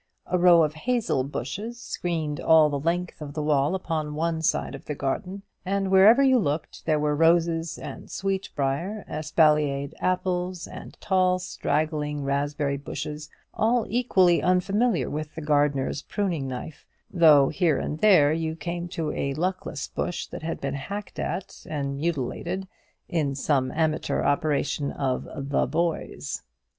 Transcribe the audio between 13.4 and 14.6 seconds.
all equally